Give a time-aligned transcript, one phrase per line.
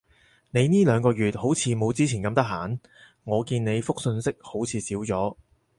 [0.49, 2.79] 你呢兩個月好似冇之前咁得閒？
[3.23, 5.35] 我見你覆訊息好似少咗